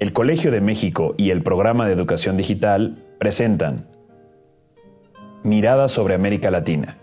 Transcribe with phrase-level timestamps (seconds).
[0.00, 3.86] El Colegio de México y el Programa de Educación Digital presentan
[5.42, 6.96] Mirada sobre América Latina.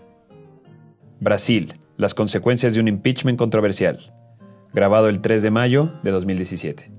[1.20, 4.12] Brasil, las consecuencias de un impeachment controversial.
[4.72, 6.97] Grabado el 3 de mayo de 2017.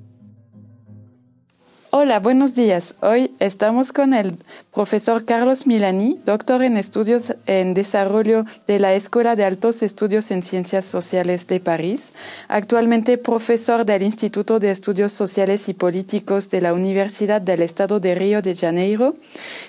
[1.91, 2.93] Hola, buenos días.
[3.01, 4.38] Hoy estamos con el
[4.71, 10.44] profesor Carlos Milani, doctor en estudios en desarrollo de la Escuela de Altos Estudios en
[10.44, 12.13] Ciencias Sociales de París,
[12.47, 18.13] actualmente profesor del Instituto de Estudios Sociales y Políticos de la Universidad del Estado de
[18.13, 19.16] Río de Janeiro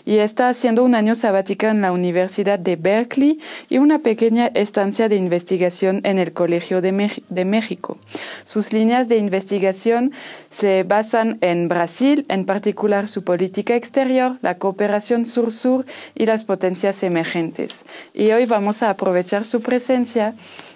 [0.05, 3.39] y está haciendo un año sabático en la Universidad de Berkeley
[3.71, 7.97] y una pequeña estancia de investigación en el Colegio de, de México.
[8.45, 10.13] Sus líneas de investigación
[10.51, 17.03] se basan en Brasil, en particular su política exterior, la cooperación sur-sur y las potencias
[17.03, 17.85] emergentes.
[18.15, 20.35] Y hoy vamos a aprovechar su presencia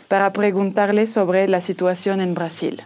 [0.08, 2.82] para preguntarle sobre la situación en Brasil.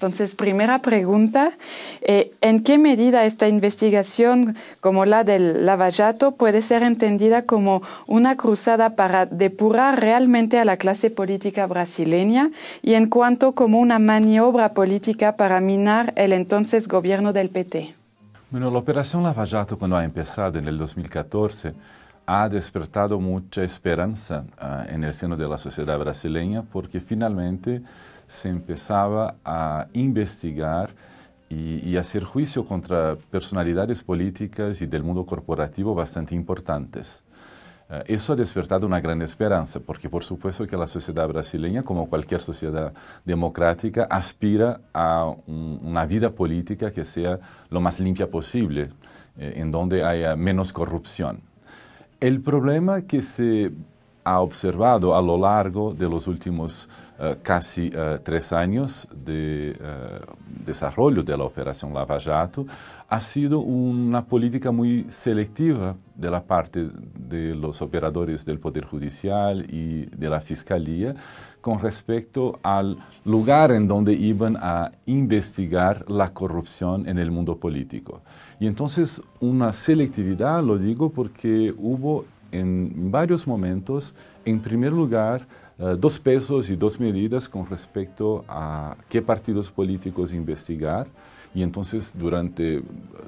[0.00, 1.52] Entonces, primera pregunta,
[2.00, 8.38] eh, ¿en qué medida esta investigación, como la del Lavallato, puede ser entendida como una
[8.38, 14.72] cruzada para depurar realmente a la clase política brasileña y en cuanto como una maniobra
[14.72, 17.94] política para minar el entonces gobierno del PT?
[18.50, 21.74] Bueno, la operación Lavallato, cuando ha empezado en el 2014,
[22.24, 27.82] ha despertado mucha esperanza uh, en el seno de la sociedad brasileña porque finalmente
[28.30, 30.90] se empezaba a investigar
[31.48, 37.24] y, y, hacer juicio contra personalidades políticas y del mundo corporativo bastante importantes.
[37.90, 42.08] Uh, eso ha despertado una gran esperanza, porque por supuesto que la sociedad brasileña, como
[42.08, 42.92] cualquier sociedad
[43.24, 48.90] democrática, aspira a un, una vida política que sea lo más limpia posible,
[49.36, 51.40] eh, en donde haya menos corrupción.
[52.20, 53.72] El problema que se
[54.30, 60.64] ha observado a lo largo de los últimos uh, casi uh, tres años de uh,
[60.64, 62.64] desarrollo de la operación Lava Jato
[63.08, 66.88] ha sido una política muy selectiva de la parte
[67.18, 71.16] de los operadores del Poder Judicial y de la Fiscalía
[71.60, 78.22] con respecto al lugar en donde iban a investigar la corrupción en el mundo político.
[78.60, 85.46] Y entonces una selectividad, lo digo porque hubo en varios momentos, en primer lugar,
[85.78, 91.06] uh, dos pesos y dos medidas con respecto a qué partidos políticos investigar.
[91.54, 92.82] Y entonces, durante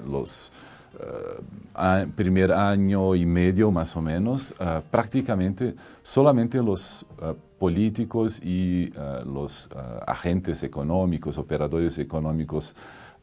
[0.08, 0.52] los
[0.94, 7.06] uh, primer año y medio más o menos, uh, prácticamente solamente los
[7.58, 8.92] políticos y
[9.24, 9.68] los
[10.04, 12.74] agentes económicos, operadores económicos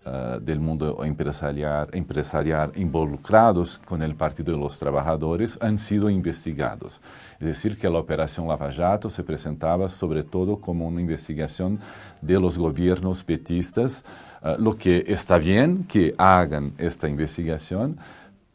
[0.06, 7.02] uh, del mundo empresarial, empresarial involucrados con el Partido de los Trabajadores han sido investigados.
[7.40, 11.80] Es decir, que la operación Lava Jato se presentaba sobre todo como una investigación
[12.22, 14.04] de los gobiernos petistas,
[14.42, 17.98] uh, lo que está bien que hagan esta investigación,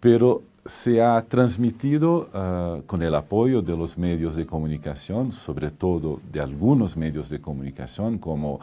[0.00, 6.20] pero se ha transmitido uh, con el apoyo de los medios de comunicación, sobre todo
[6.32, 8.58] de algunos medios de comunicación como uh,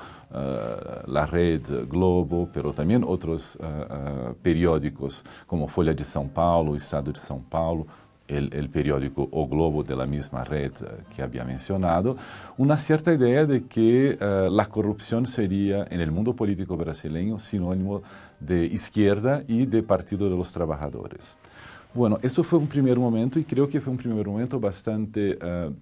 [1.06, 7.19] la red Globo, pero también otros uh, periódicos como Folha de São Paulo, Estado de
[7.19, 7.85] São Paulo,
[8.28, 10.72] el, el, periódico O Globo de la misma red
[11.13, 12.16] que había mencionado,
[12.57, 14.18] una cierta idea de que
[14.50, 18.01] la corrupción sería en el mundo político brasileño sinónimo
[18.39, 21.35] de izquierda y de Partido de los Trabajadores.
[21.94, 25.74] Bueno, esto fue un primer momento y creo que fue un primer momento bastante uh,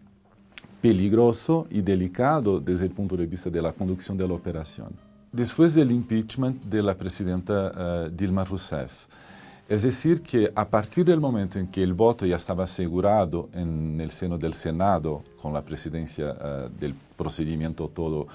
[0.81, 4.89] peligroso y delicado desde el punto de vista de la conducción de la operación.
[5.31, 9.05] Después del impeachment de la presidenta uh, Dilma Rousseff,
[9.67, 14.01] es decir, que a partir del momento en que el voto ya estaba asegurado en
[14.01, 18.25] el seno del Senado con la presidencia uh, del procedimiento todo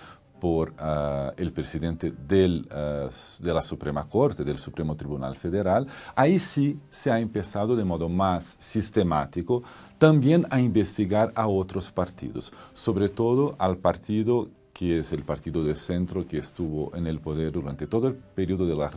[0.44, 3.08] por uh, el presidente uh,
[3.42, 8.10] de la Suprema Corte, del Supremo Tribunal Federal, ahí sí se ha empezado de modo
[8.10, 9.62] más sistemático
[9.96, 15.76] también a investigar a otros partidos, sobre todo al partido que es el partido de
[15.76, 18.90] centro que estuvo en el poder durante todo el periodo de la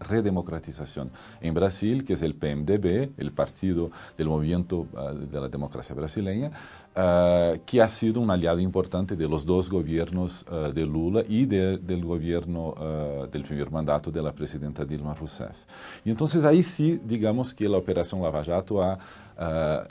[0.00, 5.94] redemocratización en Brasil, que es el PMDB, el partido del movimiento uh, de la democracia
[5.94, 6.50] brasileña,
[6.96, 11.46] uh, que ha sido un aliado importante de los dos gobiernos uh, de Lula y
[11.46, 12.74] de, del gobierno
[13.30, 15.66] del primer mandato de la presidenta Dilma Rousseff.
[16.04, 18.98] Y entonces ahí sí, digamos que la operación Lava Jato ha,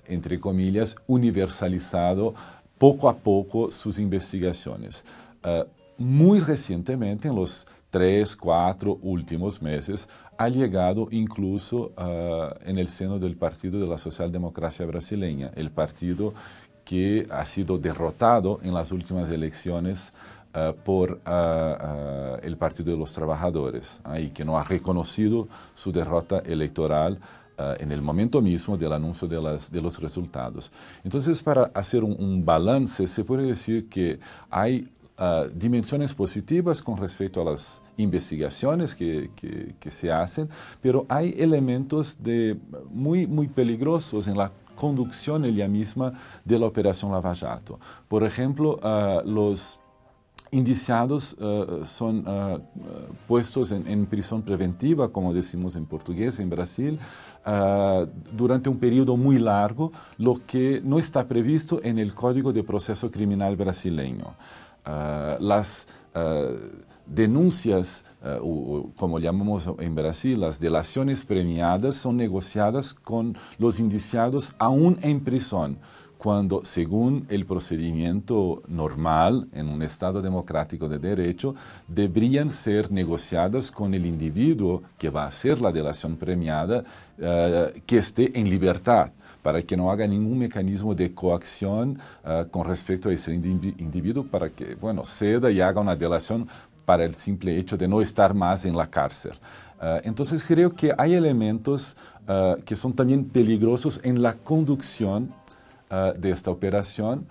[0.05, 2.33] entre comillas, universalizado
[2.79, 5.05] poco a poco sus investigaciones.
[5.43, 5.65] Uh,
[5.97, 13.19] muy recientemente, en los tres, cuatro últimos meses, ha llegado incluso uh, en el seno
[13.19, 16.33] del Partido de la Socialdemocracia Brasileña, el partido
[16.85, 20.13] que ha sido derrotado en las últimas elecciones
[20.55, 21.19] uh, por
[22.41, 27.19] el Partido de los Trabajadores y que no ha reconocido su derrota electoral
[27.79, 30.71] en el momento mismo del anuncio de, las, de, los resultados.
[31.03, 34.19] Entonces, para hacer un, un balance, se puede decir que
[34.49, 34.87] hay
[35.21, 40.47] Uh, dimensiones positivas con respecto a las investigaciones que, que, que, se hacen,
[40.81, 42.57] pero hay elementos de,
[42.89, 46.13] muy, muy peligrosos en la conducción ella misma
[46.45, 47.81] de la operación Lava Jato.
[48.07, 49.81] Por ejemplo, uh, los
[50.51, 52.25] indiciados uh, son
[53.27, 56.99] puestos en, en, prisión preventiva, como decimos en portugués, en Brasil,
[58.31, 63.09] durante un periodo muy largo, lo que no está previsto en el Código de Proceso
[63.09, 64.35] Criminal brasileño.
[64.85, 65.87] Las
[67.05, 68.05] denuncias,
[68.97, 75.79] como llamamos en Brasil, las delaciones premiadas son negociadas con los indiciados aún en prisión,
[76.19, 81.55] cuando según el procedimiento normal en un Estado democrático de derecho,
[81.87, 86.83] deberían ser negociadas con el individuo que va a hacer la delación premiada,
[87.17, 89.11] que esté en libertad
[89.41, 94.49] para que no haga ningún mecanismo de coacción uh, con respecto a ese individuo para
[94.49, 96.47] que, bueno, ceda y haga una delación
[96.85, 99.33] para el simple hecho de no estar más en la cárcel.
[99.81, 101.95] Uh, entonces creo que hay elementos
[102.27, 105.33] uh, que son también peligrosos en la conducción
[105.89, 107.25] de esta operación.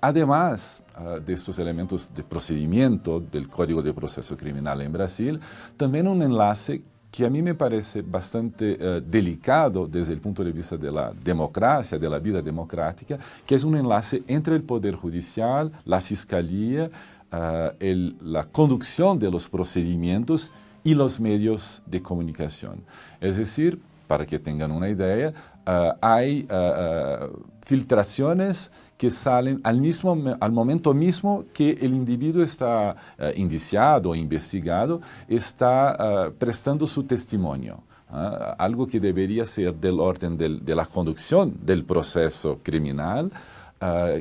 [0.00, 0.82] además
[1.24, 5.40] de estos elementos de procedimiento del Código de Proceso Criminal en Brasil,
[5.76, 10.76] también un enlace que a mí me parece bastante delicado desde el punto de vista
[10.76, 15.72] de la democracia, de la vida democrática, que es un enlace entre el Poder Judicial,
[15.84, 16.90] la Fiscalía,
[17.30, 20.52] la conducción de los procedimientos
[20.84, 22.82] y los medios de comunicación.
[23.20, 25.32] Es decir, para que tengan una idea,
[25.68, 26.46] uh, hay
[27.62, 32.96] filtraciones que salen al, mismo, al momento mismo que el individuo está
[33.36, 37.82] indiciado o investigado, está prestando su testimonio.
[38.10, 43.30] Uh, algo que debería ser del orden de la conducción del proceso criminal,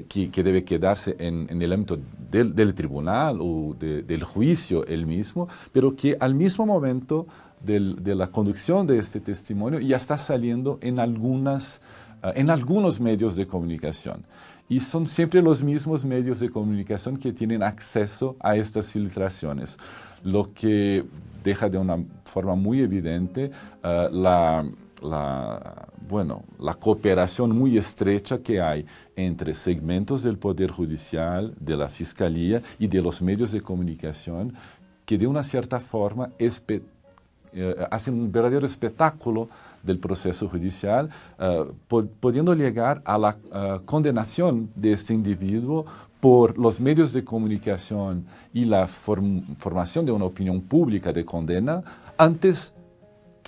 [0.07, 1.97] que, debe quedarse en, el ámbito
[2.29, 7.25] del, tribunal o de, del juicio el mismo, pero que al mismo momento
[7.61, 11.81] del, de la conducción de este testimonio ya está saliendo en algunas
[12.21, 14.25] Ah, en algunos medios de comunicación.
[14.67, 19.77] Y son siempre los mismos medios de comunicación que tienen acceso a estas filtraciones,
[20.23, 21.05] lo que
[21.43, 23.51] deja de una forma muy evidente
[23.83, 24.65] uh, la,
[25.01, 31.87] la, bueno, la cooperación muy estrecha que hay entre segmentos del Poder Judicial, de la
[31.87, 34.53] Fiscalía y de los medios de comunicación
[35.05, 36.31] que de una cierta forma
[37.53, 39.49] eh, hacen un verdadero espectáculo
[39.83, 41.09] del proceso judicial,
[41.39, 41.65] eh,
[42.19, 45.85] pudiendo llegar a la uh, condenación de este individuo
[46.19, 51.83] por los medios de comunicación y la form formación de una opinión pública de condena
[52.17, 52.73] antes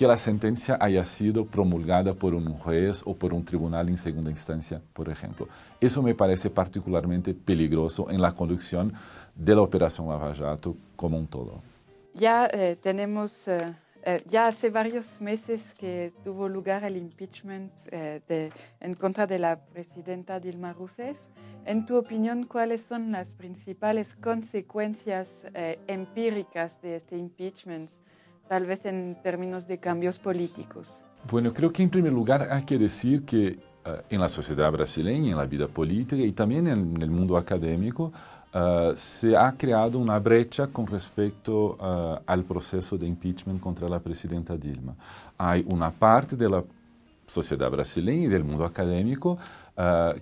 [0.00, 4.30] que la sentencia haya sido promulgada por un juez o por un tribunal en segunda
[4.30, 5.46] instancia, por ejemplo.
[5.78, 8.94] Eso me parece particularmente peligroso en la conducción
[9.34, 11.60] de la operación Lava Jato como un todo.
[12.14, 18.20] Ya eh, tenemos eh, eh, ya hace varios meses que tuvo lugar el impeachment eh,
[18.26, 21.18] de, en contra de la presidenta Dilma Rousseff.
[21.66, 27.90] En tu opinión, ¿cuáles son las principales consecuencias eh, empíricas de este impeachment,
[28.48, 31.02] tal vez en términos de cambios políticos?
[31.30, 33.58] Bueno, creo que en primer lugar hay que decir que
[34.08, 38.12] en la sociedad brasileña, en la vida política y también en el mundo académico,
[38.52, 44.00] Uh, se ha creado una brecha con respecto uh, al proceso de impeachment contra la
[44.00, 44.96] presidenta Dilma.
[45.38, 46.64] Hay una parte de la
[47.26, 49.38] sociedad brasileña y del mundo académico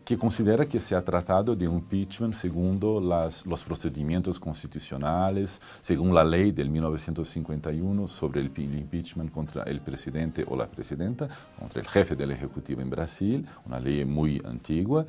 [0.04, 6.23] que considera que se ha tratado de un impeachment según los procedimientos constitucionales, según la
[6.23, 12.14] ley del 1951 sobre el impeachment contra el presidente o la presidenta, contra el jefe
[12.14, 15.04] del Ejecutivo en Brasil, una ley muy antigua.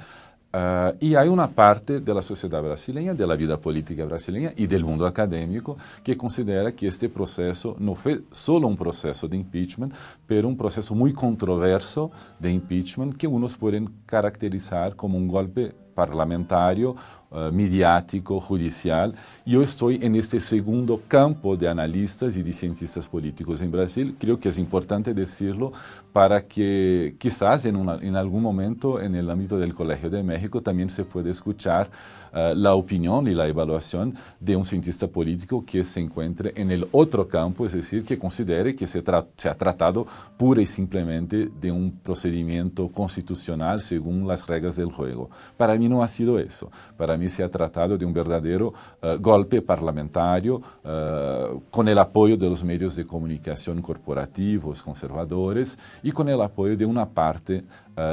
[0.51, 4.65] Uh, y hay una parte de la sociedad brasileña, de la vida política brasileña y
[4.65, 9.93] del mundo académico que considera que este proceso no fue solo un proceso de impeachment,
[10.25, 16.95] pero un proceso muy controverso de impeachment que unos pueden caracterizar como un golpe parlamentario,
[17.31, 19.13] uh, midiático, judicial.
[19.45, 24.15] Yo estoy en este segundo campo de analistas y de cientistas políticos en Brasil.
[24.17, 25.73] Creo que es importante decirlo
[26.13, 31.03] para que quizás en algún momento en el ámbito del Colegio de México también se
[31.03, 31.89] pueda escuchar
[32.33, 36.87] uh, la opinión y la evaluación de un cientista político que se encuentre en el
[36.91, 40.05] otro campo, es decir, que considere que se, tra se ha tratado
[40.37, 45.29] pura y simplemente de un procedimiento constitucional según las reglas del juego.
[45.57, 46.71] Para mí no ha sido eso.
[46.97, 52.37] Para mí se ha tratado de un verdadero uh, golpe parlamentario uh, con el apoyo
[52.37, 57.63] de los medios de comunicación corporativos, conservadores y con el apoyo de una parte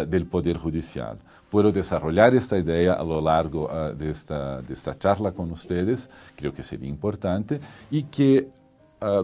[0.08, 1.16] del Poder Judicial.
[1.50, 6.52] Puedo desarrollar esta idea a lo largo de esta, de, esta, charla con ustedes, creo
[6.52, 7.60] que sería importante,
[7.90, 8.48] y que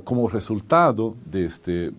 [0.05, 1.93] como resultado de este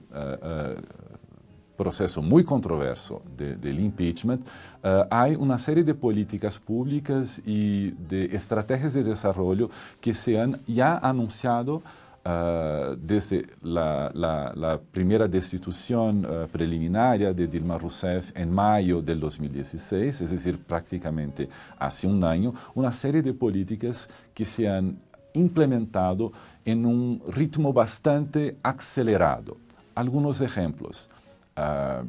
[1.75, 4.45] proceso muy controverso de, impeachment,
[4.83, 10.61] uh, hay una serie de políticas públicas y de estrategias de desarrollo que se han
[10.67, 11.81] ya anunciado
[12.25, 20.31] uh, desde la, primera destitución uh, preliminaria de Dilma Rousseff en mayo del 2016, es
[20.31, 24.97] decir, prácticamente hace un año, una serie de políticas que se han
[25.33, 26.31] implementado
[26.63, 29.57] en un ritmo bastante acelerado.
[29.95, 31.09] Algunos ejemplos.
[31.57, 32.05] Uh,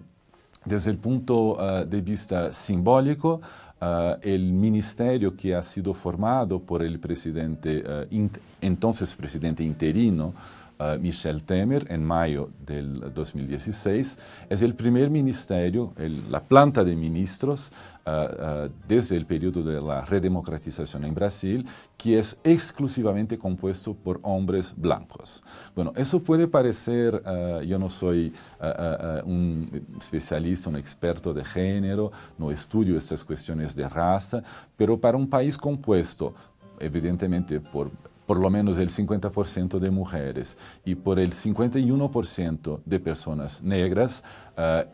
[0.64, 3.42] desde el punto de vista simbólico,
[3.80, 7.84] uh, el ministerio que ha sido formado por el presidente,
[8.60, 10.34] entonces presidente interino,
[11.00, 17.72] Michel Temer, en mayo del 2016, es el primer ministerio, el, la planta de ministros
[18.06, 21.66] uh, uh, desde el periodo de la redemocratización en Brasil,
[21.96, 25.42] que es exclusivamente compuesto por hombres blancos.
[25.74, 28.32] Bueno, eso puede parecer, uh, yo no soy
[29.24, 34.42] un especialista, un experto de género, no estudio estas cuestiones de raza,
[34.76, 36.34] pero para un país compuesto
[36.80, 37.90] evidentemente por
[38.26, 44.24] por lo menos el 50% de mujeres y por el 51% de personas negras,
[44.56, 44.88] uh,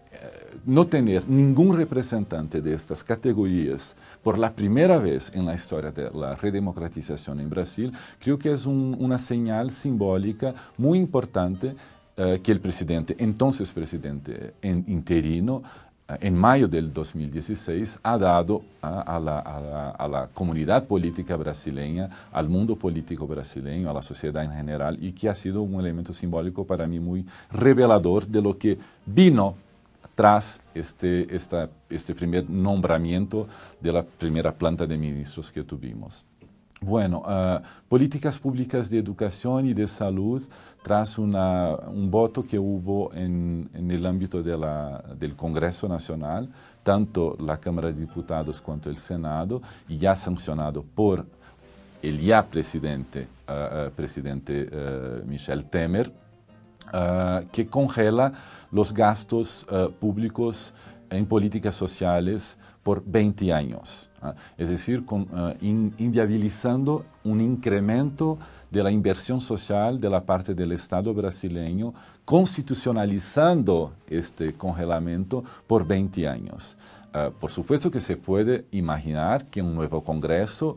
[0.66, 6.10] no tener ningún representante de estas categorías por la primera vez en la historia de
[6.10, 11.74] la redemocratización en Brasil, creo que es un, una señal simbólica muy importante
[12.16, 15.62] uh, que el presidente, entonces presidente en interino,
[16.20, 23.90] en mayo del 2016, ha dado a, la, comunidad política brasileña, al mundo político brasileño,
[23.90, 27.24] a la sociedad en general, y que ha sido un elemento simbólico para mí muy
[27.50, 29.54] revelador de lo que vino
[30.14, 31.26] tras este,
[31.88, 33.46] este primer nombramiento
[33.80, 36.26] de la primera planta de ministros que tuvimos.
[36.82, 37.60] Bueno, uh,
[37.90, 40.42] políticas públicas de educación y de salud
[40.82, 46.48] tras un voto que hubo en, el ámbito del Congreso Nacional,
[46.82, 49.60] tanto la Cámara de Diputados cuanto el Senado,
[49.90, 51.26] y ya sancionado por
[52.00, 54.70] el ya presidente, uh, uh, presidente
[55.26, 56.10] Michel Temer,
[57.52, 58.32] que congela
[58.72, 59.64] los gastos
[60.00, 60.72] públicos
[61.10, 64.34] en políticas sociales por 20 años, ¿ah?
[64.56, 68.38] es decir, con, uh, in, inviabilizando un incremento
[68.70, 71.92] de la inversión social de la parte del Estado brasileño,
[72.24, 76.76] constitucionalizando este congelamiento por 20 años.
[77.12, 80.76] Uh, por supuesto que se puede imaginar que un nuevo Congreso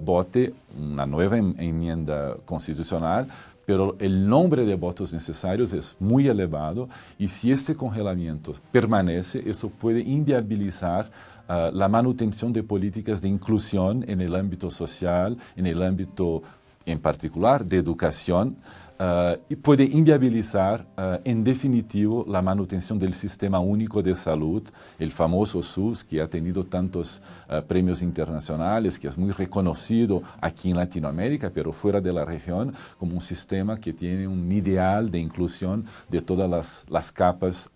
[0.00, 3.26] vote una nueva enmienda constitucional
[3.72, 9.70] pero el nombre de votos necesarios es muy elevado y si este congelamiento permanece, eso
[9.70, 11.10] puede inviabilizar
[11.48, 16.42] uh, la manutención de políticas de inclusión en el ámbito social, en el ámbito
[16.84, 18.58] en particular de educación,
[18.98, 24.62] uh, y puede inviabilizar, uh, definitivo, la manutención del sistema único de salud,
[24.98, 30.70] el famoso SUS, que ha tenido tantos uh, premios internacionales, que es muy reconocido aquí
[30.70, 35.18] en Latinoamérica, pero fuera de la región, como un sistema que tiene un ideal de
[35.18, 37.70] inclusión de todas las, capas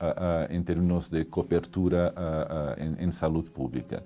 [0.49, 4.03] en términos de cobertura en salud pública.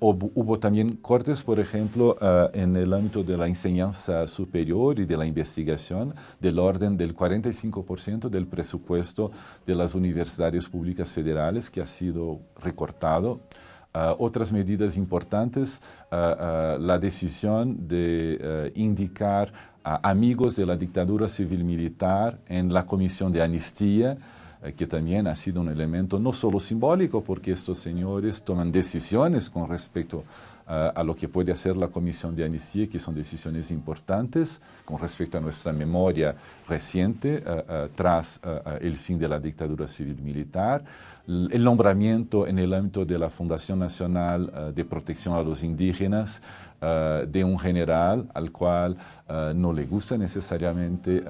[0.00, 5.16] Hubo también cortes, por ejemplo, uh, en el ámbito de la enseñanza superior y de
[5.16, 9.30] la investigación, del orden del 45% del presupuesto
[9.66, 13.40] de las universidades públicas federales que ha sido recortado.
[13.94, 19.52] Uh, otras medidas importantes, uh, la decisión de indicar
[19.84, 24.16] a amigos de la dictadura civil militar en la comisión de amnistía,
[24.72, 29.68] que también ha sido un elemento no solo simbólico, porque estos señores toman decisiones con
[29.68, 30.24] respecto
[30.66, 35.38] a lo que puede hacer la Comisión de Amnistía, que son decisiones importantes con respecto
[35.38, 36.34] a nuestra memoria
[36.68, 37.42] reciente
[37.94, 38.40] tras
[38.80, 40.84] el fin de la dictadura civil-militar
[41.26, 46.42] el nombramiento en el ámbito de la Fundación Nacional de Protección a los Indígenas
[46.80, 48.98] de un general al cual
[49.54, 51.24] no le gusta necesariamente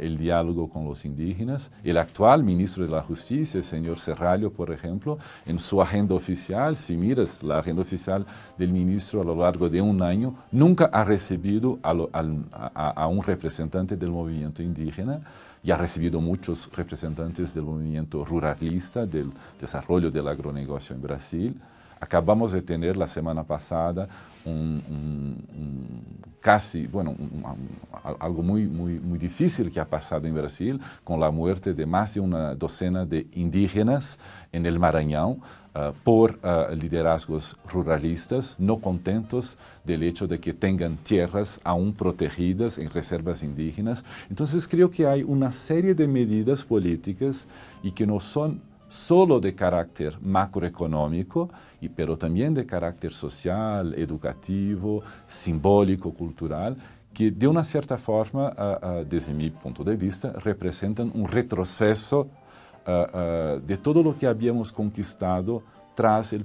[0.00, 1.70] el diálogo con los indígenas.
[1.84, 6.76] El actual ministro de la Justicia, el señor Serrallo, por ejemplo, en su agenda oficial,
[6.76, 8.26] si miras la agenda oficial
[8.58, 14.10] del ministro a lo largo de un año, nunca ha recibido a un representante del
[14.10, 15.20] movimiento indígena
[15.62, 21.60] y ha recibido muchos representantes del movimiento ruralista, del desarrollo del agronegocio en Brasil.
[22.00, 24.06] Acabamos de tener la semana pasada
[24.44, 25.36] un,
[26.40, 27.16] casi, bueno,
[28.20, 32.14] algo muy, muy, muy difícil que ha pasado en Brasil con la muerte de más
[32.14, 34.20] de una docena de indígenas
[34.52, 35.40] en el Maranhão
[35.74, 42.78] uh, por uh, liderazgos ruralistas no contentos del hecho de que tengan tierras aún protegidas
[42.78, 44.04] en reservas indígenas.
[44.30, 47.48] Entonces creo que hay una serie de medidas políticas
[47.82, 51.50] y que no son solo de carácter macroeconómico,
[51.80, 56.76] y, pero también de carácter social, educativo, simbólico, cultural,
[57.12, 58.52] que de una cierta forma,
[59.08, 62.28] desde mi punto de vista, representan un retroceso
[62.86, 65.62] de todo lo que habíamos conquistado
[65.94, 66.44] tras el,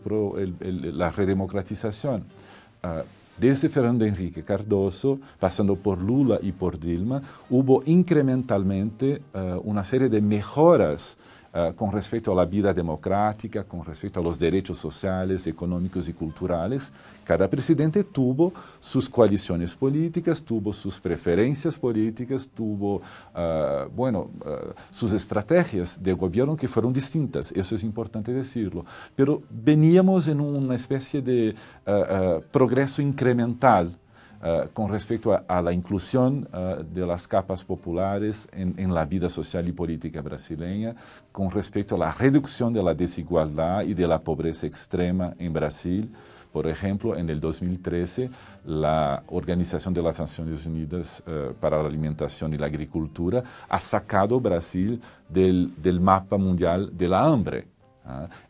[0.98, 2.24] la redemocratización.
[3.38, 9.22] Desde Fernando Enrique Cardoso, pasando por Lula y por Dilma, hubo incrementalmente
[9.64, 11.18] una serie de mejoras
[11.54, 16.92] uh, com respeito à vida democrática, com respeito aos direitos sociais, econômicos e culturais.
[17.26, 25.14] Cada presidente tuvo suas coalições políticas, tuvo suas preferências políticas, tuvo, uh, bueno, uh, suas
[25.14, 27.52] estratégias de governo que foram distintas.
[27.56, 28.86] Isso é importante decirlo.
[29.16, 31.56] Pero veníamos em uma espécie de
[32.52, 33.88] progresso incremental
[34.42, 39.70] Uh, con respecto a, la inclusión uh, de las capas populares en, la vida social
[39.70, 40.96] y política brasileña,
[41.32, 46.12] con respecto a la reducción de la desigualdad y de la pobreza extrema en Brasil.
[46.52, 48.32] Por ejemplo, en el 2013,
[48.66, 54.40] la Organización de las Naciones Unidas uh, para la Alimentación y la Agricultura ha sacado
[54.40, 57.68] Brasil del, del mapa mundial de la hambre.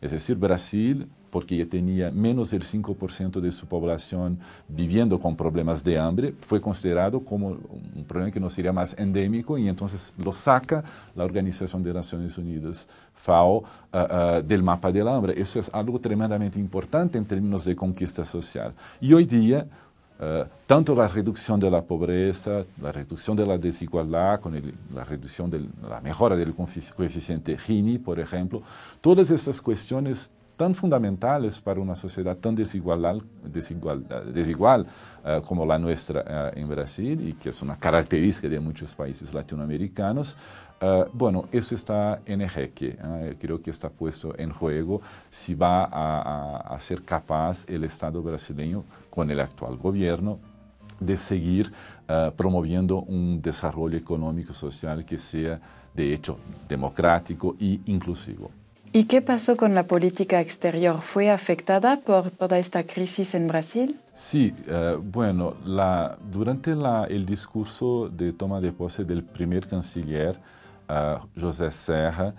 [0.00, 5.82] Es decir, Brasil porque ya tenía menos del 5% de su población viviendo con problemas
[5.82, 7.56] de hambre, fue considerado como
[7.96, 10.84] un problema que no sería más endémico y entonces lo saca
[11.16, 15.32] la Organización de Naciones Unidas, FAO, uh, uh, del mapa del hambre.
[15.40, 18.74] Eso es algo tremendamente importante en términos de conquista social.
[19.00, 19.66] Y hoy día,
[20.20, 25.02] Uh, tanto la reducción de la pobreza, la reducción de la desigualdad, con el, la
[25.02, 28.62] reducción de la mejora del coeficiente Gini, por ejemplo,
[29.00, 34.86] todas estas cuestiones tan fundamentales para una sociedad tan desigual, desigual, desigual
[35.24, 39.32] uh, como la nuestra uh, en Brasil y que es una característica de muchos países
[39.32, 40.36] latinoamericanos,
[40.80, 42.96] uh, bueno, eso está en ejeque.
[43.38, 48.22] creo que está puesto en juego si va a, a, a, ser capaz el Estado
[48.22, 50.38] brasileño con el actual gobierno
[51.00, 51.72] de seguir
[52.36, 55.58] promoviendo un desarrollo económico social que sea
[55.94, 56.38] de hecho
[56.68, 58.61] democrático e inclusivo.
[58.94, 61.00] ¿Y qué pasó con la política exterior?
[61.00, 63.98] ¿Fue afectada por toda esta crisis en Brasil?
[64.12, 70.38] Sí, uh, bueno, la, durante la, el discurso de toma de pose del primer canciller,
[70.90, 72.34] uh, José Serra,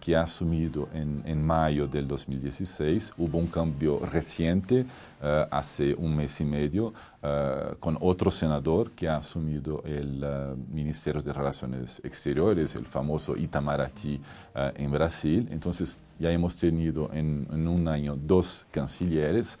[0.00, 3.14] que ha asumido en, en, mayo del 2016.
[3.18, 4.82] Hubo un cambio reciente
[5.20, 10.24] uh, hace un mes y medio uh, con otro senador que ha asumido el
[10.70, 14.20] Ministerio de Relaciones Exteriores, el famoso Itamaraty
[14.54, 15.48] en Brasil.
[15.50, 19.58] Entonces ya hemos tenido en, en un año dos cancilleres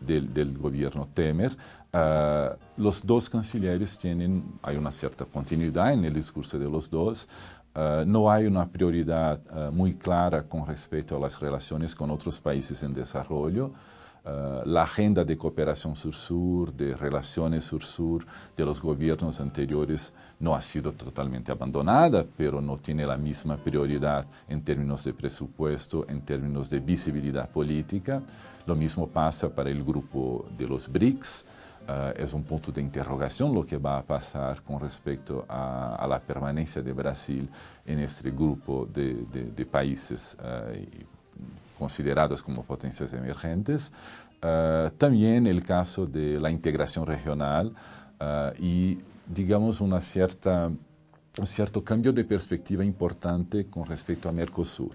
[0.00, 1.56] del, del gobierno Temer.
[1.92, 7.26] Uh, los dos cancilleres tienen, hay una cierta continuidad en el discurso de los dos,
[7.76, 12.82] Uh, não há uma prioridade uh, muito clara com respeito às relações com outros países
[12.82, 13.70] em desenvolvimento.
[14.24, 18.24] Uh, a agenda de cooperação sur-sur, de relações sur-sur
[18.56, 20.10] de los governos anteriores
[20.40, 26.06] não ha sido totalmente abandonada, pero não tem a mesma prioridade em termos de presupuesto,
[26.08, 28.22] em termos de visibilidade política.
[28.66, 31.44] Lo mismo passa para o grupo de los BRICS.
[31.88, 36.06] Uh, es un punto de interrogación lo que va a pasar con respecto a, a
[36.08, 37.48] la permanencia de Brasil
[37.84, 43.92] en este grupo de, de, de países uh, considerados como potencias emergentes.
[44.42, 47.72] Uh, también el caso de la integración regional
[48.58, 50.68] y, digamos, una cierta,
[51.38, 54.94] un cierto cambio de perspectiva importante con respecto a Mercosur.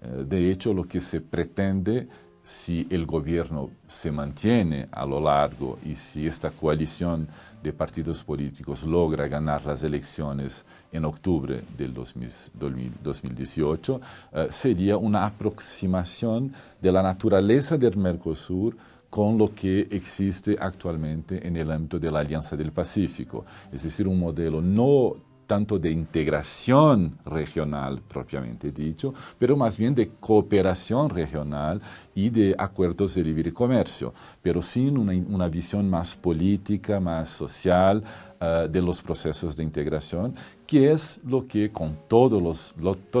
[0.00, 2.08] de hecho, lo que se pretende
[2.44, 7.26] si el gobierno se mantiene a lo largo y si esta coalición
[7.62, 14.00] de partidos políticos logra ganar las elecciones en octubre del 2018,
[14.34, 16.52] eh, sería una aproximación
[16.82, 18.76] de la naturaleza del Mercosur
[19.08, 24.06] con lo que existe actualmente en el ámbito de la Alianza del Pacífico, es decir,
[24.06, 31.80] un modelo no tanto de integración regional propiamente dicho, pero más bien de cooperación regional
[32.14, 38.02] y de acuerdos de libre comercio, pero sin una, visión más política, más social
[38.40, 40.34] eh, de los procesos de integración,
[40.66, 42.74] que es lo que con todas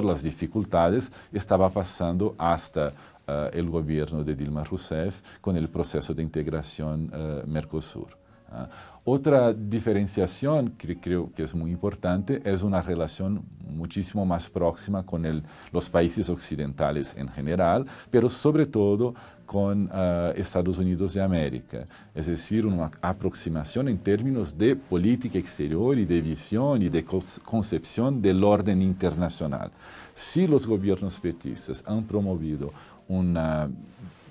[0.04, 2.92] las dificultades estaba pasando hasta
[3.26, 8.23] eh, el gobierno de Dilma Rousseff con el proceso de integración uh, Mercosur.
[8.50, 8.66] Uh,
[9.06, 15.26] otra diferenciación que creo que es muy importante es una relación muchísimo más próxima con
[15.26, 21.86] el, los países occidentales en general, pero sobre todo con uh, Estados Unidos de América.
[22.14, 27.04] Es decir, una aproximación en términos de política exterior y de visión y de
[27.44, 29.70] concepción del orden internacional.
[30.14, 32.72] Si los gobiernos petistas han promovido
[33.06, 33.68] una,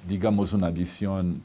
[0.07, 1.43] digamos, una visión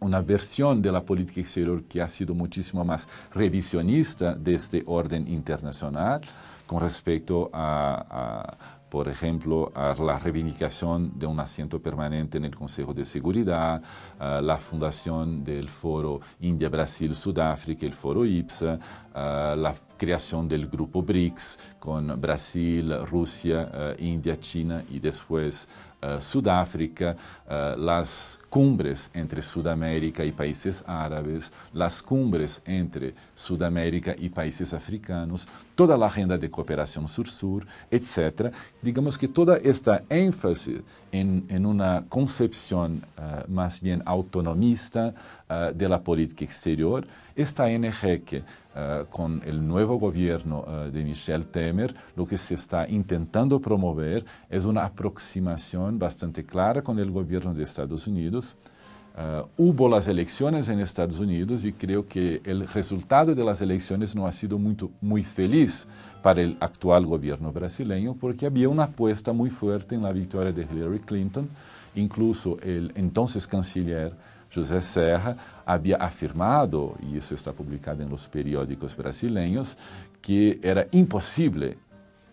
[0.00, 5.26] una versión de la política exterior que ha sido muchísimo más revisionista de este orden
[5.28, 6.20] internacional
[6.66, 8.56] con respecto a,
[8.90, 13.80] por ejemplo, a la reivindicación de un asiento permanente en el Consejo de Seguridad,
[14.18, 18.78] la fundación del Foro India-Brasil-Sudáfrica, el Foro IPSA,
[19.14, 25.68] la creación del grupo BRICS con Brasil, Rusia, India, China y después
[26.02, 34.30] uh, Sudáfrica, uh, las cumbres entre Sudamérica y países árabes, las cumbres entre Sudamérica y
[34.30, 38.50] países africanos, toda la agenda de cooperación sur-sur, etc.
[38.80, 40.80] Digamos que toda esta énfasis
[41.12, 45.12] en, en una concepción uh, más bien autonomista
[45.74, 48.42] de la política exterior, NG que
[48.76, 54.22] Uh, con el nuevo gobierno uh, de Michel Temer, lo que se está intentando promover
[54.50, 58.45] es una aproximación bastante clara con el gobierno de Estados Unidos.
[59.16, 64.14] Uh, hubo las elecciones en Estados Unidos y creo que el resultado de las elecciones
[64.14, 65.88] no ha sido muy, muy feliz
[66.22, 70.64] para el actual gobierno brasileño porque había una apuesta muy fuerte en la victoria de
[70.64, 71.48] Hillary Clinton,
[71.94, 74.12] incluso el entonces canciller
[74.54, 79.76] José Serra havia afirmado, e isso está publicado em los periódicos brasileiros,
[80.20, 81.74] que era impossível,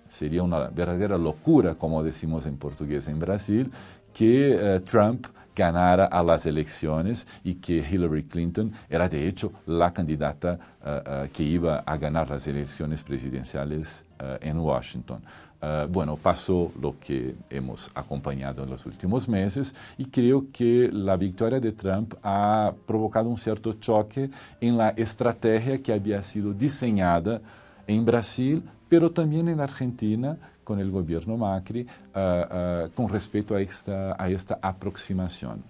[0.08, 3.70] seria uma verdadeira loucura, como decimos em português em Brasil,
[4.14, 9.94] que uh, Trump ganara a las elecciones y que Hillary Clinton era de hecho la
[9.94, 14.06] candidata uh, uh, que iba a ganar las elecciones presidenciales
[14.40, 15.22] en Washington.
[15.64, 21.16] Uh, bueno, pasó lo que hemos acompañado en los últimos meses y creo que la
[21.16, 27.40] victoria de Trump ha provocado un cierto choque en la estrategia que había sido diseñada
[27.88, 33.62] en Brasil, pero también en Argentina con el gobierno Macri uh, uh, con respecto a
[33.62, 35.64] esta, a esta aproximación.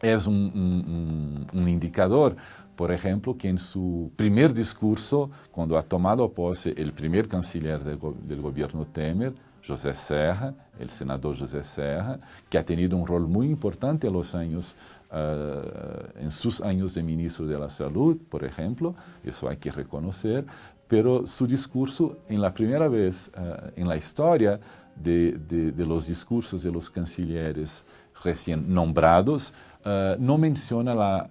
[0.00, 2.36] Es un, un, un indicador
[2.76, 7.98] por ejemplo, que en su primer discurso, cuando ha tomado posse el primer canciller del,
[8.26, 13.46] del gobierno Temer, José Serra, el senador José Serra, que ha tenido un rol muy
[13.46, 14.76] importante en los años,
[15.12, 20.44] uh, en sus años de ministro de la Salud, por ejemplo, eso hay que reconocer,
[20.92, 24.60] pero su discurso, en la primera vez uh, en la historia
[24.94, 27.86] de, de, de, los discursos de los cancilleres
[28.22, 29.54] recién nombrados,
[29.86, 31.30] uh, no menciona la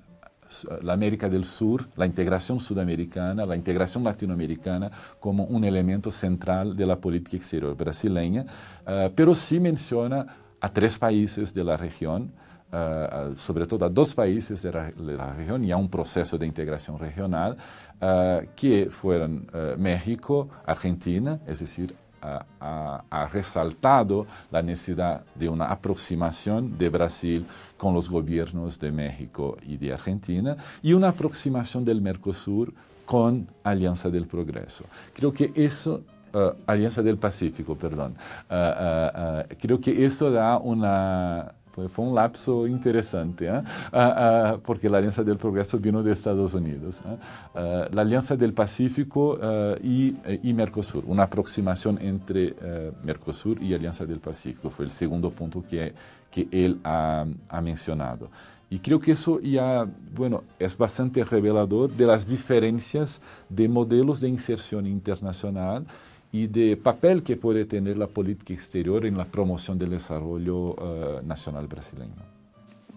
[0.82, 6.86] la América del Sur, la integración sudamericana, la integración latinoamericana como un elemento central de
[6.86, 8.46] la política exterior brasileña,
[8.88, 10.26] uh, pero sí menciona
[10.60, 12.32] a tres países de la región,
[12.72, 16.98] uh, sobre todo a dos países de la, región y a un proceso de integración
[16.98, 17.58] regional,
[18.02, 26.90] uh, que fueron México, Argentina, es decir, ha, resaltado la necesidad de una aproximación de
[26.90, 27.46] Brasil
[27.78, 32.74] con los gobiernos de México y de Argentina y una aproximación del Mercosur
[33.06, 34.86] con Alianza del Progreso.
[35.14, 36.02] Creo que eso
[36.34, 38.16] Uh, Alianza del Pacífico, perdón.
[38.50, 41.54] Uh, uh, creo que eso da una,
[41.90, 43.62] fue un lapso interesante, ¿eh?
[43.94, 47.02] uh, uh, porque la Alianza del Progreso vino de Estados Unidos.
[47.06, 47.18] ¿eh?
[47.54, 49.38] Uh, la Alianza del Pacífico
[49.82, 52.56] y, y, Mercosur, una aproximación entre
[53.04, 55.94] Mercosur y Alianza del Pacífico, fue el segundo punto que,
[56.30, 58.30] que él ha, ha mencionado.
[58.70, 64.30] Y creo que eso ya, bueno, es bastante revelador de las diferencias de modelos de
[64.30, 65.86] inserción internacional
[66.32, 71.26] y de papel que puede tener la política exterior en la promoción del desarrollo uh,
[71.26, 72.16] nacional brasileño.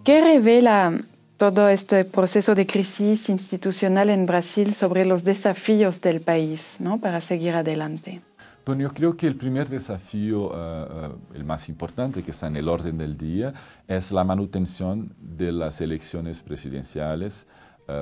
[0.04, 0.92] ¿Qué revela
[1.36, 7.00] todo este proceso de crisis institucional en Brasil sobre los desafíos del país ¿no?
[7.00, 8.20] para seguir adelante?
[8.64, 12.68] Bueno, yo creo que el primer desafío, uh, el más importante que está en el
[12.68, 13.52] orden del día,
[13.88, 17.46] es la manutención de las elecciones presidenciales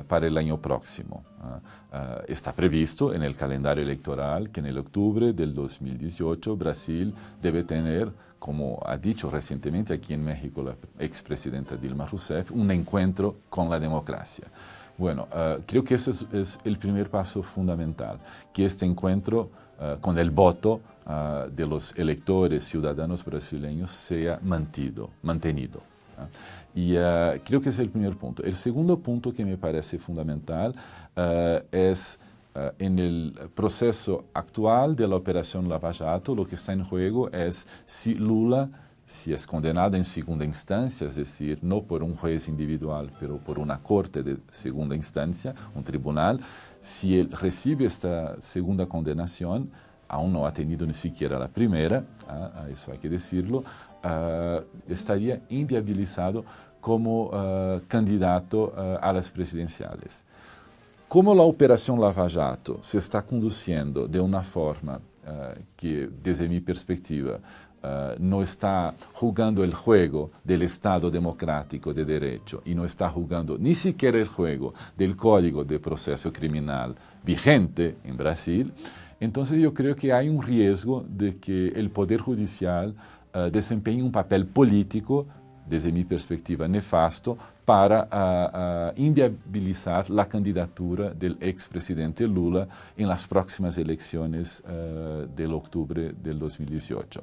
[0.07, 1.25] para el año próximo.
[2.29, 8.11] está previsto en el calendario electoral que en el octubre del 2018 Brasil debe tener,
[8.39, 13.79] como ha dicho recientemente aquí en México la expresidenta Dilma Rousseff, un encuentro con la
[13.79, 14.47] democracia.
[14.97, 15.27] Bueno,
[15.67, 18.19] creo que eso es, el primer paso fundamental,
[18.53, 19.51] que este encuentro
[20.01, 20.81] con el voto
[21.51, 25.83] de los electores ciudadanos brasileños sea mantido, mantenido.
[26.75, 26.95] Y
[27.45, 28.43] creo que es el primer punto.
[28.43, 30.75] El segundo punto que me parece fundamental
[31.71, 32.19] es
[32.79, 37.67] en el proceso actual de la operación Lava Jato, lo que está en juego es
[37.87, 38.69] si Lula
[39.05, 43.59] si es condenado en segunda instancia, es decir, no por un juez individual, pero por
[43.59, 46.41] una corte de segunda instancia, un tribunal,
[46.81, 49.71] si él recibe esta segunda condenación,
[50.09, 52.05] aún no ha tenido ni siquiera la primera,
[52.73, 53.65] eso hay que decirlo,
[54.03, 56.45] ah, estaría inviabilizado
[56.81, 60.25] como ah, candidato a las presidenciales.
[61.09, 65.01] Como la operación Lava Jato se está conduciendo de una forma
[65.77, 67.39] que, desde mi perspectiva,
[67.85, 73.59] Uh, no está jugando el juego del Estado democrático de derecho y no está jugando
[73.59, 78.73] ni siquiera el juego del Código de Proceso Criminal vigente en Brasil,
[79.19, 82.95] entonces yo creo que hay un riesgo de que el Poder Judicial
[83.35, 85.27] uh, desempeñe un papel político,
[85.67, 88.09] desde mi perspectiva nefasto, para
[88.97, 92.67] uh, inviabilizar la candidatura del expresidente Lula
[92.97, 94.63] en las próximas elecciones
[95.37, 97.23] del octubre del 2018.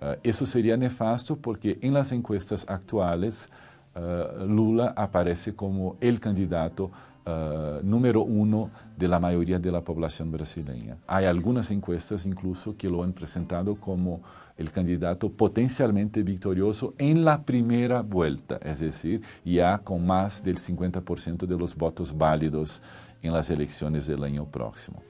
[0.00, 3.48] Uh, eso sería nefasto porque en las encuestas actuales
[3.96, 6.92] uh, Lula aparece como el candidato
[7.28, 10.96] uh, número uno de la mayoría de la población brasileña.
[11.06, 14.22] Hay algunas encuestas incluso que lo han presentado como
[14.56, 21.46] el candidato potencialmente victorioso en la primera vuelta, es decir, ya con más del 50%
[21.46, 22.82] de los votos válidos
[23.22, 25.02] en las elecciones del año próximo.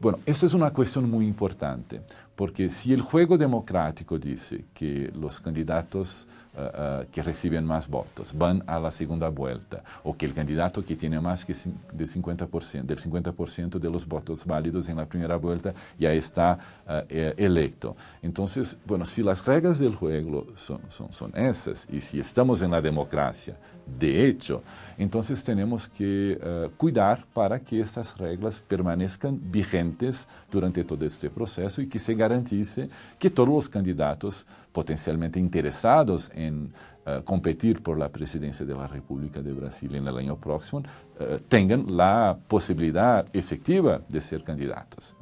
[0.00, 2.00] Bueno, eso es una cuestión muy importante,
[2.36, 8.36] porque si el juego democrático dice que los candidatos uh, uh, que reciben más votos
[8.36, 11.52] van a la segunda vuelta, o que el candidato que tiene más que
[11.92, 17.14] del 50%, del 50% de los votos válidos en la primera vuelta ya está uh,
[17.36, 17.96] electo.
[18.22, 22.80] Entonces, bueno, si las reglas del juego son, son, esas, y si estamos en la
[22.80, 23.56] democracia,
[23.98, 24.62] de hecho,
[24.98, 26.38] entonces tenemos que
[26.76, 32.90] cuidar para que estas reglas permanezcan vigentes durante todo este proceso y que se garantice
[33.18, 39.52] que todos los candidatos potencialmente interesados uh, competir por la presidencia de la República de
[39.52, 45.14] Brasil en el año próximo uh, tengan la posibilidad efectiva de ser candidatos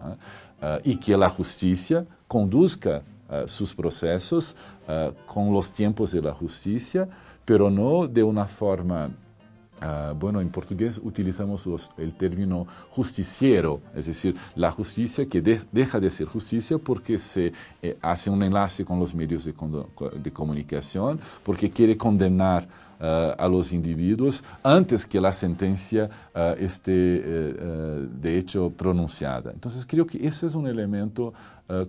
[0.85, 3.03] y que la justicia conduzca
[3.45, 4.57] sus procesos
[5.27, 7.07] con los tiempos de la justicia
[7.47, 9.09] pero no de una forma,
[9.83, 15.61] uh, bueno, en portugués utilizamos los, el término justiciero, es decir, la justicia que de,
[15.73, 19.55] deja de ser justicia porque se eh, hace un enlace con los medios de,
[20.23, 28.09] de comunicación, porque quiere condenar a los individuos antes que la sentencia uh, esté, uh,
[28.21, 29.51] de hecho, pronunciada.
[29.53, 31.33] Entonces, creo que ese es un elemento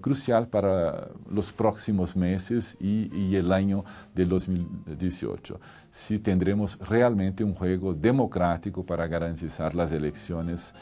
[0.02, 5.60] crucial para los próximos meses y, y, el año del 2018.
[5.92, 10.74] Si tendremos realmente un juego democrático para garantizar las elecciones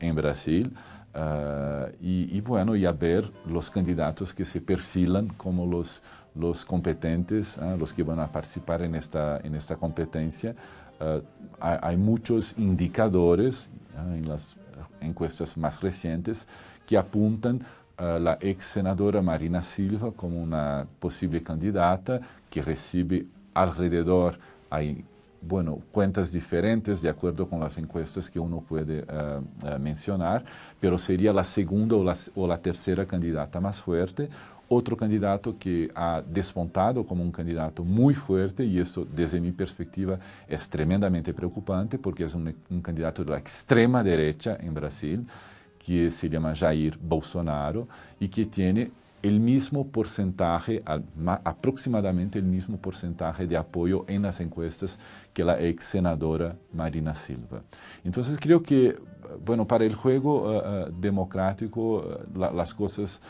[0.00, 0.72] en Brasil.
[1.12, 6.64] Uh, y, y, bueno, y a ver los candidatos que se perfilan como los los
[6.64, 7.76] competentes, ¿eh?
[7.78, 10.54] los que van a participar en esta, en esta competencia.
[11.00, 11.22] Uh,
[11.60, 14.18] hay, hay, muchos indicadores ¿eh?
[14.18, 14.56] en las
[15.00, 16.46] encuestas más recientes
[16.86, 17.64] que apuntan
[17.96, 24.38] a la ex senadora Marina Silva como una posible candidata que recibe alrededor,
[24.70, 25.04] hay
[25.42, 30.44] bueno, cuentas diferentes de acuerdo con las encuestas que uno puede uh, uh, mencionar,
[30.78, 34.28] pero sería la segunda o la, o la tercera candidata más fuerte
[34.72, 40.18] otro candidato que ha despontado como un candidato muy fuerte y eso desde mi perspectiva
[40.48, 45.26] es tremendamente preocupante porque es un, un candidato de la extrema derecha en Brasil
[45.84, 47.88] que se llama Jair Bolsonaro
[48.20, 50.82] y que tiene el mismo porcentaje,
[51.44, 54.98] aproximadamente el mismo porcentaje de apoyo en las encuestas
[55.34, 57.62] que la ex senadora Marina Silva.
[58.02, 58.96] Entonces creo que,
[59.44, 63.20] bueno, para el juego uh, uh, democrático uh, la, las cosas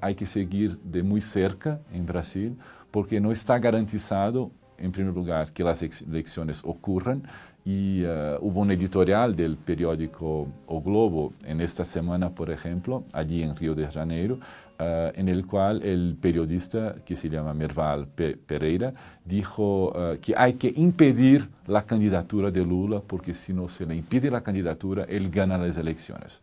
[0.00, 2.56] hay que seguir de muy cerca en Brasil
[2.90, 7.22] porque no está garantizado en primer lugar, que las elecciones ocurran
[7.64, 13.42] y uh, hubo un editorial del periódico O Globo en esta semana, por ejemplo, allí
[13.42, 14.40] en Río de Janeiro,
[14.82, 18.92] uh, en el cual el periodista que se llama Merval Pereira
[19.24, 23.94] dijo uh, que hay que impedir la candidatura de Lula porque si no se le
[23.94, 26.42] impide la candidatura, él gana las elecciones.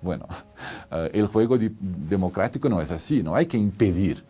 [0.00, 0.26] Bueno,
[1.12, 4.22] el juego democrático no es así, no hay que impedir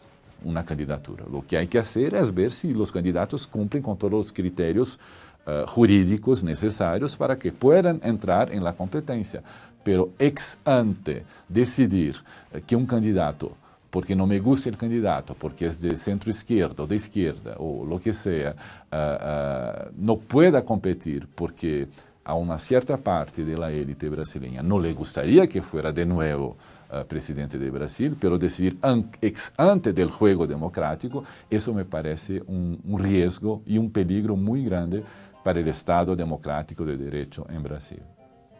[0.42, 1.24] una candidatura.
[1.30, 4.98] Lo que hay que hacer es ver si los candidatos cumplen con todos los criterios
[5.46, 9.42] uh, jurídicos necesarios para que puedan entrar en la competencia.
[9.88, 12.14] Pero ex ante decidir
[12.52, 13.52] uh, que un candidato,
[13.88, 17.86] porque no me gusta el candidato, porque es de centro izquierda o de izquierda o
[17.86, 18.54] lo que sea,
[18.92, 21.88] uh, no pueda competir porque
[22.22, 26.58] a una cierta parte de la élite brasileña no le gustaría que fuera de nuevo
[26.92, 32.42] uh, presidente de Brasil, pero decidir an ex ante del juego democrático, eso me parece
[32.46, 35.02] un, un riesgo y un peligro muy grande
[35.42, 38.02] para el Estado democrático de derecho en Brasil.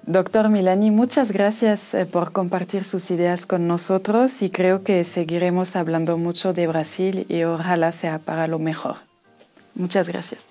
[0.09, 5.77] Doctor Milani, muchas gracias eh, por compartir sus ideas con nosotros y creo que seguiremos
[5.77, 8.97] hablando mucho de Brasil y ojalá sea para lo mejor.
[9.75, 10.48] Muchas gracias.